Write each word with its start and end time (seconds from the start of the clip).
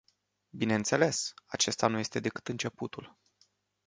Bineînțeles, 0.49 1.33
acesta 1.45 1.87
nu 1.87 1.99
este 1.99 2.19
decât 2.19 2.47
începutul. 2.47 3.17